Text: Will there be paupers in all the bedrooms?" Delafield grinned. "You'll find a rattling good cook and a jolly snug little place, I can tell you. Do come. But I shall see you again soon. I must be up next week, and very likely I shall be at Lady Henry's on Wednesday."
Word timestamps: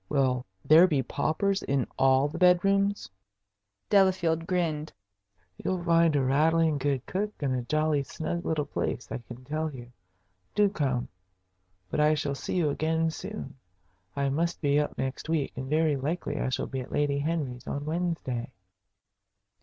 Will 0.09 0.47
there 0.65 0.87
be 0.87 1.03
paupers 1.03 1.61
in 1.61 1.85
all 1.95 2.27
the 2.27 2.39
bedrooms?" 2.39 3.07
Delafield 3.87 4.47
grinned. 4.47 4.91
"You'll 5.63 5.83
find 5.83 6.15
a 6.15 6.23
rattling 6.23 6.79
good 6.79 7.05
cook 7.05 7.29
and 7.39 7.53
a 7.53 7.61
jolly 7.61 8.01
snug 8.01 8.43
little 8.43 8.65
place, 8.65 9.11
I 9.11 9.19
can 9.19 9.43
tell 9.45 9.69
you. 9.69 9.91
Do 10.55 10.69
come. 10.69 11.07
But 11.91 11.99
I 11.99 12.15
shall 12.15 12.33
see 12.33 12.55
you 12.55 12.71
again 12.71 13.11
soon. 13.11 13.53
I 14.15 14.29
must 14.29 14.59
be 14.59 14.79
up 14.79 14.97
next 14.97 15.29
week, 15.29 15.53
and 15.55 15.69
very 15.69 15.95
likely 15.95 16.39
I 16.39 16.49
shall 16.49 16.65
be 16.65 16.81
at 16.81 16.91
Lady 16.91 17.19
Henry's 17.19 17.67
on 17.67 17.85
Wednesday." 17.85 18.49